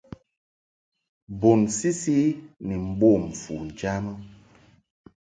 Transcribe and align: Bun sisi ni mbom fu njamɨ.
Bun 1.39 1.61
sisi 1.77 2.19
ni 2.65 2.75
mbom 2.87 3.23
fu 3.41 3.53
njamɨ. 3.67 4.11